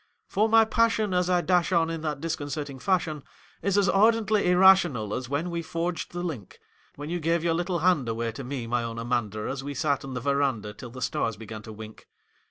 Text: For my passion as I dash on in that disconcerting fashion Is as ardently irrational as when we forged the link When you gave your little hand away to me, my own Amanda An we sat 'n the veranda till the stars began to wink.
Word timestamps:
For 0.27 0.49
my 0.49 0.65
passion 0.65 1.13
as 1.13 1.29
I 1.29 1.41
dash 1.41 1.71
on 1.71 1.91
in 1.91 2.01
that 2.01 2.19
disconcerting 2.19 2.79
fashion 2.79 3.23
Is 3.61 3.77
as 3.77 3.87
ardently 3.87 4.49
irrational 4.49 5.13
as 5.13 5.29
when 5.29 5.51
we 5.51 5.61
forged 5.61 6.11
the 6.11 6.23
link 6.23 6.59
When 6.95 7.11
you 7.11 7.19
gave 7.19 7.43
your 7.43 7.53
little 7.53 7.77
hand 7.85 8.09
away 8.09 8.31
to 8.31 8.43
me, 8.43 8.65
my 8.65 8.81
own 8.81 8.97
Amanda 8.97 9.47
An 9.47 9.57
we 9.63 9.75
sat 9.75 10.03
'n 10.03 10.15
the 10.15 10.19
veranda 10.19 10.73
till 10.73 10.89
the 10.89 11.03
stars 11.03 11.37
began 11.37 11.61
to 11.61 11.71
wink. 11.71 12.07